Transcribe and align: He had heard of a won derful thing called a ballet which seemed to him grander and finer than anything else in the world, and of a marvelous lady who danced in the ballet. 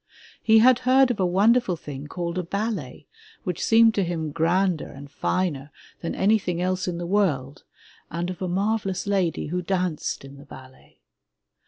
He 0.41 0.57
had 0.57 0.79
heard 0.79 1.11
of 1.11 1.19
a 1.19 1.25
won 1.27 1.53
derful 1.53 1.75
thing 1.75 2.07
called 2.07 2.39
a 2.39 2.43
ballet 2.43 3.05
which 3.43 3.63
seemed 3.63 3.93
to 3.93 4.03
him 4.03 4.31
grander 4.31 4.87
and 4.87 5.11
finer 5.11 5.69
than 5.99 6.15
anything 6.15 6.59
else 6.59 6.87
in 6.87 6.97
the 6.97 7.05
world, 7.05 7.65
and 8.09 8.31
of 8.31 8.41
a 8.41 8.47
marvelous 8.47 9.05
lady 9.05 9.49
who 9.49 9.61
danced 9.61 10.25
in 10.25 10.37
the 10.37 10.45
ballet. 10.45 11.01